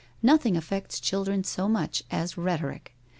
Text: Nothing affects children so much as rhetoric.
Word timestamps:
Nothing 0.23 0.57
affects 0.57 0.99
children 0.99 1.43
so 1.43 1.67
much 1.69 2.01
as 2.09 2.35
rhetoric. 2.35 2.95